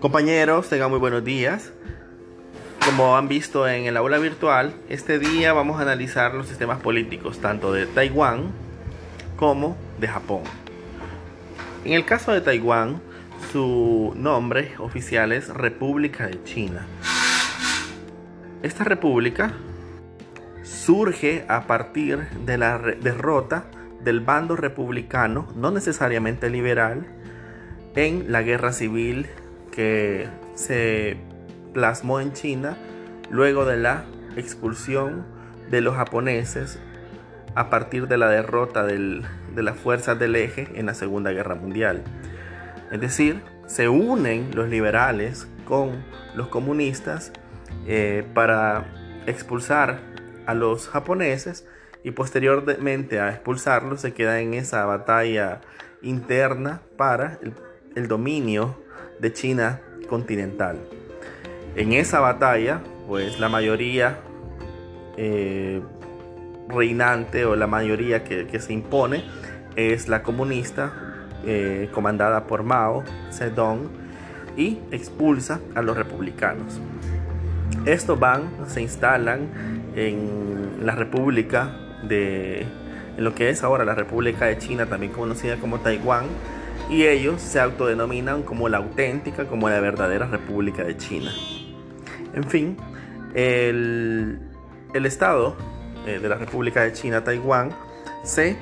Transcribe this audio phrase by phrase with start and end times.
[0.00, 1.74] Compañeros, tengan muy buenos días.
[2.86, 7.38] Como han visto en el aula virtual, este día vamos a analizar los sistemas políticos
[7.38, 8.50] tanto de Taiwán
[9.36, 10.40] como de Japón.
[11.84, 13.02] En el caso de Taiwán,
[13.52, 16.86] su nombre oficial es República de China.
[18.62, 19.52] Esta república
[20.62, 23.66] surge a partir de la derrota
[24.02, 27.06] del bando republicano, no necesariamente liberal,
[27.94, 29.26] en la guerra civil
[29.70, 31.16] que se
[31.72, 32.76] plasmó en China
[33.30, 34.04] luego de la
[34.36, 35.24] expulsión
[35.70, 36.80] de los japoneses
[37.54, 39.22] a partir de la derrota de
[39.54, 42.02] las fuerzas del eje en la Segunda Guerra Mundial.
[42.90, 47.32] Es decir, se unen los liberales con los comunistas
[47.86, 48.86] eh, para
[49.26, 50.00] expulsar
[50.46, 51.66] a los japoneses
[52.02, 55.60] y posteriormente a expulsarlos se queda en esa batalla
[56.02, 57.38] interna para
[57.94, 58.76] el, dominio
[59.20, 60.78] de China continental.
[61.76, 64.18] En esa batalla, pues la mayoría
[65.16, 65.80] eh,
[66.68, 69.24] reinante o la mayoría que, se impone
[69.76, 70.92] es la comunista
[71.44, 73.88] eh, comandada por Mao Zedong
[74.56, 76.80] y expulsa a los republicanos.
[77.86, 79.48] Estos van, se instalan
[79.94, 82.66] en la República de
[83.16, 86.24] en lo que es ahora la República de China, también conocida como Taiwán,
[86.90, 91.32] y ellos se autodenominan como la auténtica, como la verdadera República de China.
[92.34, 92.76] En fin,
[93.34, 94.40] el,
[94.92, 95.56] el Estado
[96.06, 97.70] eh, de la República de China, Taiwán,
[98.24, 98.56] se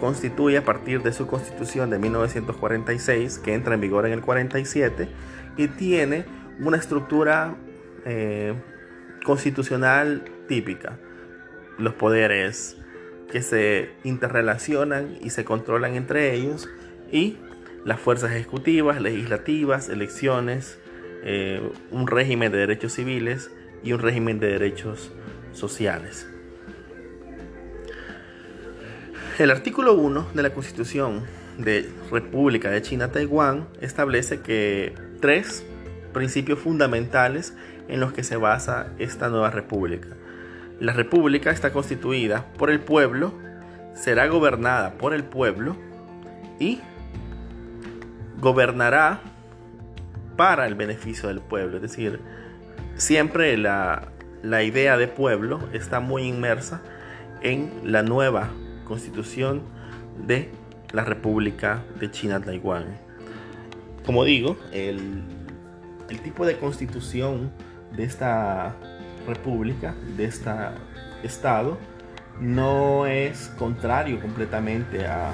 [0.00, 5.08] constituye a partir de su constitución de 1946, que entra en vigor en el 47,
[5.56, 6.26] y tiene
[6.60, 7.56] una estructura
[8.04, 8.54] eh,
[9.24, 10.98] constitucional típica.
[11.78, 12.76] Los poderes
[13.30, 16.68] que se interrelacionan y se controlan entre ellos
[17.10, 17.38] y
[17.84, 20.78] las fuerzas ejecutivas, legislativas, elecciones,
[21.24, 23.50] eh, un régimen de derechos civiles
[23.82, 25.12] y un régimen de derechos
[25.52, 26.28] sociales.
[29.38, 31.22] El artículo 1 de la Constitución
[31.58, 35.64] de República de China-Taiwán establece que tres
[36.12, 37.54] principios fundamentales
[37.88, 40.08] en los que se basa esta nueva república.
[40.80, 43.32] La república está constituida por el pueblo,
[43.94, 45.76] será gobernada por el pueblo
[46.58, 46.80] y
[48.42, 49.20] gobernará
[50.36, 51.76] para el beneficio del pueblo.
[51.76, 52.20] Es decir,
[52.96, 54.08] siempre la,
[54.42, 56.82] la idea de pueblo está muy inmersa
[57.40, 58.50] en la nueva
[58.84, 59.62] constitución
[60.26, 60.50] de
[60.92, 62.98] la República de China-Taiwán.
[64.04, 65.22] Como digo, el,
[66.10, 67.52] el tipo de constitución
[67.96, 68.74] de esta
[69.28, 70.50] república, de este
[71.22, 71.78] estado,
[72.40, 75.32] no es contrario completamente a,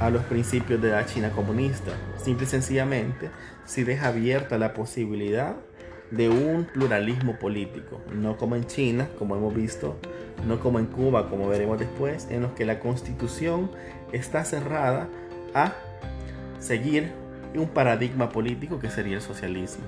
[0.00, 1.92] a los principios de la China comunista.
[2.16, 3.30] Simple y sencillamente,
[3.64, 5.56] si deja abierta la posibilidad
[6.10, 9.96] de un pluralismo político, no como en China, como hemos visto,
[10.46, 13.70] no como en Cuba, como veremos después, en los que la constitución
[14.12, 15.08] está cerrada
[15.54, 15.72] a
[16.60, 17.12] seguir
[17.54, 19.84] un paradigma político que sería el socialismo.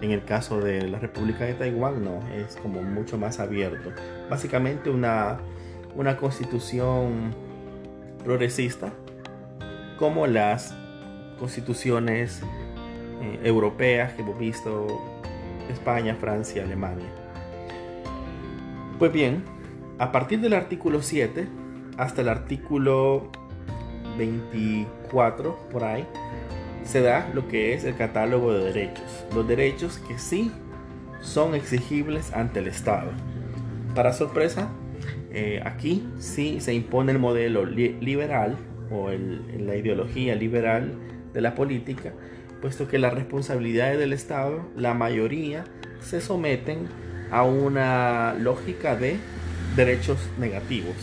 [0.00, 3.90] En el caso de la República de Taiwán no, es como mucho más abierto.
[4.30, 5.38] Básicamente una,
[5.96, 7.34] una constitución
[8.24, 8.92] progresista
[9.98, 10.74] como las
[11.38, 12.42] constituciones
[13.22, 14.86] eh, europeas que hemos visto
[15.70, 17.08] España, Francia, Alemania.
[18.98, 19.44] Pues bien,
[19.98, 21.48] a partir del artículo 7
[21.96, 23.30] hasta el artículo
[24.16, 26.06] 24 por ahí,
[26.84, 29.26] se da lo que es el catálogo de derechos.
[29.34, 30.50] Los derechos que sí
[31.20, 33.10] son exigibles ante el Estado.
[33.94, 34.68] Para sorpresa,
[35.30, 38.56] eh, aquí sí se impone el modelo liberal
[38.90, 40.92] o la ideología liberal
[41.32, 42.12] de la política,
[42.60, 45.64] puesto que las responsabilidades del Estado, la mayoría,
[46.00, 46.88] se someten
[47.30, 49.16] a una lógica de
[49.76, 50.96] derechos negativos.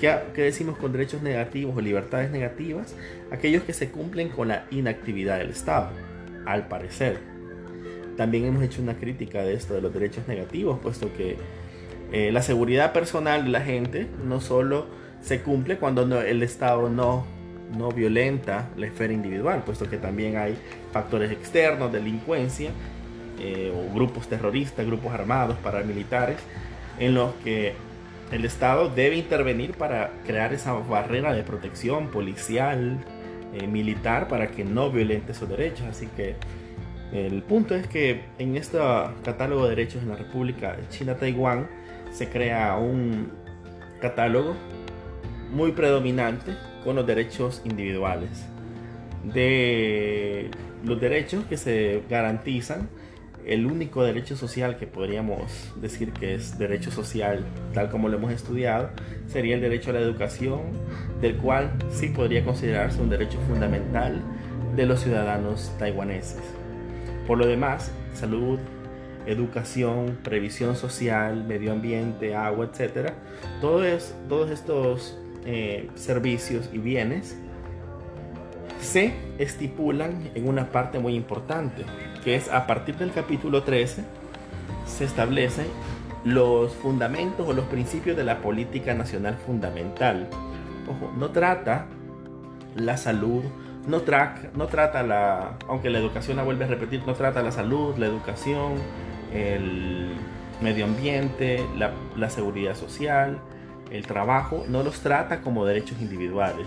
[0.00, 2.94] ¿Qué, decimos con derechos negativos o libertades negativas?
[3.30, 5.90] Aquellos que se cumplen con la inactividad del Estado,
[6.44, 7.18] al parecer.
[8.16, 11.36] También hemos hecho una crítica de esto de los derechos negativos, puesto que
[12.12, 14.86] eh, la seguridad personal de la gente no solo
[15.24, 17.24] se cumple cuando el Estado no,
[17.76, 20.56] no violenta la esfera individual, puesto que también hay
[20.92, 22.70] factores externos, delincuencia,
[23.40, 26.36] eh, o grupos terroristas, grupos armados, paramilitares,
[26.98, 27.72] en los que
[28.32, 32.98] el Estado debe intervenir para crear esa barrera de protección policial,
[33.54, 35.86] eh, militar, para que no violente esos derechos.
[35.88, 36.36] Así que
[37.12, 38.78] el punto es que en este
[39.24, 41.66] catálogo de derechos en la República China-Taiwán
[42.12, 43.32] se crea un
[44.00, 44.54] catálogo
[45.54, 48.30] muy predominante con los derechos individuales.
[49.22, 50.50] de
[50.84, 52.90] los derechos que se garantizan.
[53.46, 58.32] El único derecho social que podríamos decir que es derecho social, tal como lo hemos
[58.32, 58.90] estudiado,
[59.26, 60.60] sería el derecho a la educación,
[61.20, 64.22] del cual sí podría considerarse un derecho fundamental
[64.76, 66.42] de los ciudadanos taiwaneses.
[67.26, 68.58] Por lo demás, salud,
[69.26, 73.12] educación, previsión social, medio ambiente, agua, etc.
[73.60, 77.36] Todos, todos estos eh, servicios y bienes
[78.80, 81.84] se estipulan en una parte muy importante,
[82.22, 84.04] que es a partir del capítulo 13
[84.86, 85.66] se establecen
[86.24, 90.28] los fundamentos o los principios de la política nacional fundamental.
[90.88, 91.86] Ojo, no trata
[92.76, 93.42] la salud,
[93.86, 94.02] no,
[94.54, 98.06] no trata la, aunque la educación la vuelve a repetir, no trata la salud, la
[98.06, 98.74] educación,
[99.32, 100.12] el
[100.60, 103.38] medio ambiente, la, la seguridad social,
[103.90, 106.66] el trabajo, no los trata como derechos individuales,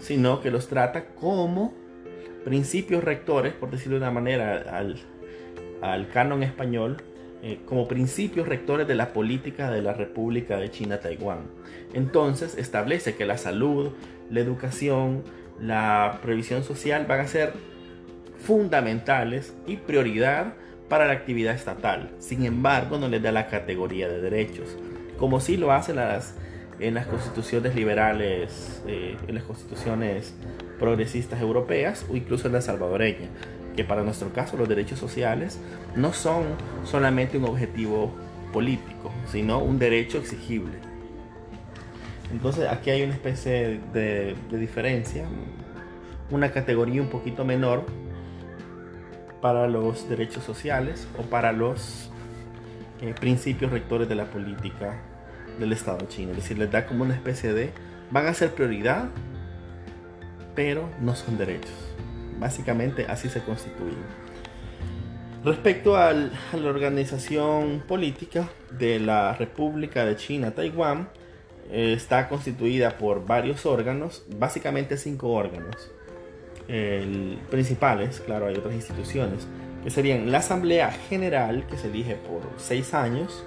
[0.00, 1.72] sino que los trata como
[2.44, 5.00] principios rectores, por decirlo de una manera, al,
[5.82, 6.96] al canon español,
[7.40, 11.42] eh, como principios rectores de la política de la República de China-Taiwán.
[11.94, 13.92] Entonces establece que la salud,
[14.28, 15.22] la educación,
[15.60, 17.52] la previsión social van a ser
[18.38, 20.54] fundamentales y prioridad
[20.88, 22.10] para la actividad estatal.
[22.18, 24.76] Sin embargo, no les da la categoría de derechos,
[25.18, 26.34] como sí lo hacen las
[26.80, 30.34] en las constituciones liberales, eh, en las constituciones
[30.78, 33.28] progresistas europeas o incluso en la salvadoreña,
[33.74, 35.58] que para nuestro caso los derechos sociales
[35.96, 36.44] no son
[36.84, 38.12] solamente un objetivo
[38.52, 40.74] político, sino un derecho exigible.
[42.32, 45.24] Entonces aquí hay una especie de, diferencia,
[46.30, 47.84] una categoría un poquito menor
[49.40, 52.10] para los derechos sociales o para los
[53.00, 55.00] eh, principios rectores de la política
[55.58, 56.30] del Estado chino.
[56.32, 57.70] Es decir, les da como una especie de,
[58.10, 59.08] van a ser prioridad,
[60.54, 61.70] pero no son derechos.
[62.38, 64.28] Básicamente así se constituyen.
[65.44, 66.30] Respecto a la
[66.68, 71.08] organización política de la República de China, Taiwán,
[71.70, 75.92] eh, está constituida por varios órganos, básicamente cinco órganos
[77.50, 79.48] principales, claro, hay otras instituciones,
[79.82, 83.44] que serían la Asamblea General, que se elige por seis años,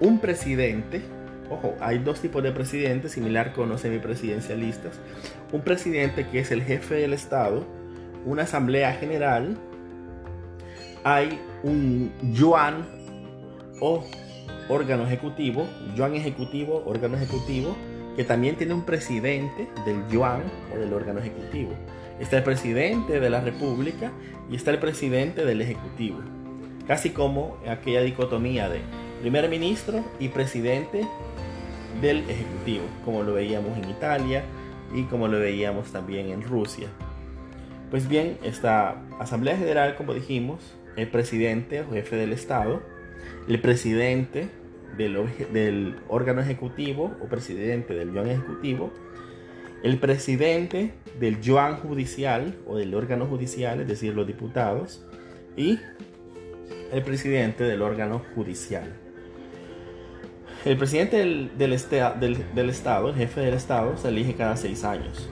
[0.00, 1.02] un presidente,
[1.50, 4.98] Ojo, hay dos tipos de presidentes, similar con los semipresidencialistas.
[5.52, 7.66] Un presidente que es el jefe del Estado,
[8.24, 9.58] una asamblea general,
[11.04, 12.86] hay un yuan
[13.80, 14.04] o
[14.68, 17.76] órgano ejecutivo, yuan ejecutivo, órgano ejecutivo,
[18.16, 20.42] que también tiene un presidente del yuan
[20.74, 21.72] o del órgano ejecutivo.
[22.20, 24.12] Está el presidente de la república
[24.50, 26.20] y está el presidente del ejecutivo.
[26.86, 28.80] Casi como aquella dicotomía de
[29.20, 31.06] primer ministro y presidente
[32.00, 34.44] del Ejecutivo, como lo veíamos en Italia
[34.94, 36.88] y como lo veíamos también en Rusia.
[37.90, 42.82] Pues bien, esta Asamblea General, como dijimos, el presidente o jefe del Estado,
[43.48, 44.48] el presidente
[44.96, 48.92] del, órgano ejecutivo o presidente del yuan ejecutivo,
[49.82, 55.04] el presidente del yuan judicial o del órgano judicial, es decir, los diputados,
[55.56, 55.78] y
[56.92, 58.84] el presidente del órgano judicial.
[60.64, 65.28] El presidente del, este, Estado, el jefe del Estado, se elige cada seis años,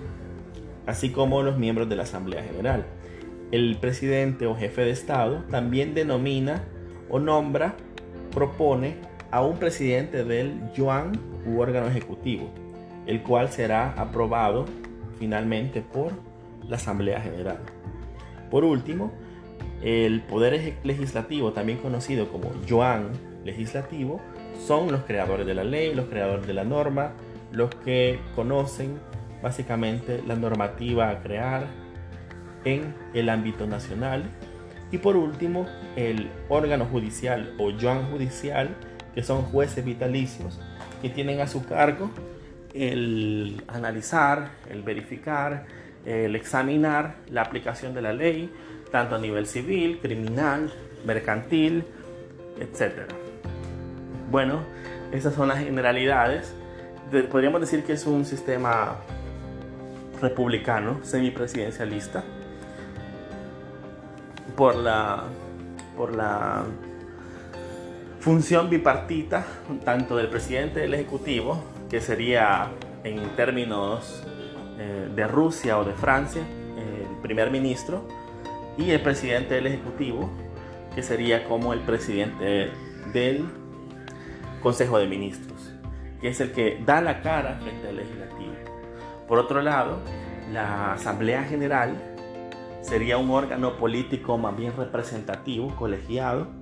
[0.87, 2.85] así como los miembros de la Asamblea General.
[3.51, 6.65] El presidente o jefe de Estado también denomina
[7.09, 7.77] o nombra,
[8.33, 8.97] propone
[9.33, 11.13] a un presidente del yuan
[11.47, 12.51] u órgano ejecutivo,
[13.07, 14.67] el cual será aprobado
[15.19, 16.13] finalmente por
[16.69, 17.59] la Asamblea General.
[18.51, 19.11] Por último,
[19.83, 23.09] el poder legislativo, también conocido como yuan
[23.45, 24.21] legislativo,
[24.67, 27.13] son los creadores de la ley, los creadores de la norma,
[27.51, 28.99] los que conocen
[29.43, 31.67] básicamente la normativa a crear
[32.65, 34.25] en el ámbito nacional.
[34.93, 38.77] Y por último, el órgano judicial o yuan judicial,
[39.15, 40.59] que son jueces vitalicios,
[41.01, 42.11] que tienen a su cargo
[42.75, 45.67] el analizar, el verificar,
[46.05, 48.51] el examinar la aplicación de la ley,
[48.91, 50.73] tanto a nivel civil, criminal,
[51.05, 51.85] mercantil,
[52.59, 53.11] etc.
[54.31, 54.61] Bueno,
[55.13, 56.55] esas son las generalidades.
[57.31, 58.97] podríamos decir que es un sistema
[60.21, 62.23] republicano, semipresidencialista,
[64.57, 65.25] por la,
[65.97, 66.65] por la
[68.23, 69.45] función bipartita
[69.85, 71.61] tanto del presidente del ejecutivo,
[71.91, 72.71] que sería
[73.03, 74.23] en términos
[74.79, 76.43] eh, de Rusia o de Francia,
[76.77, 78.07] el primer ministro,
[78.79, 80.31] y el presidente del ejecutivo,
[80.95, 82.71] que sería como el presidente
[83.13, 83.45] del
[84.63, 85.73] Consejo de Ministros,
[86.21, 88.53] que es el que da la cara frente al legislativo.
[89.27, 89.99] Por otro lado,
[90.53, 91.97] la Asamblea General
[92.83, 96.62] sería un órgano político más bien representativo, colegiado,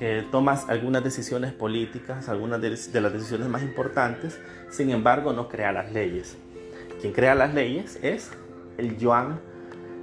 [0.00, 4.40] que toma algunas decisiones políticas, algunas de, las decisiones más importantes,
[4.70, 6.38] sin embargo no crea las leyes.
[7.02, 8.30] Quien crea las leyes es
[8.78, 9.40] el yuan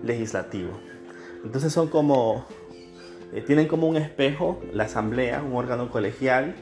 [0.04, 0.80] legislativo.
[1.44, 2.46] Entonces son como,
[3.34, 6.54] eh, tienen como un espejo la asamblea, un órgano colegial.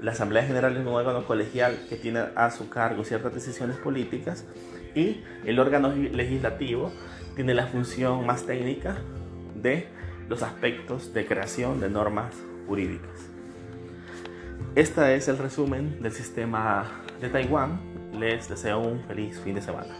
[0.00, 4.46] La asamblea general es un órgano colegial que tiene a su cargo ciertas decisiones políticas
[4.94, 6.92] y el órgano legislativo
[7.36, 8.96] tiene la función más técnica
[9.54, 9.86] de
[10.32, 12.34] los aspectos de creación de normas
[12.66, 13.28] jurídicas.
[14.74, 17.78] Este es el resumen del sistema de Taiwán.
[18.18, 19.94] Les deseo un feliz fin de semana.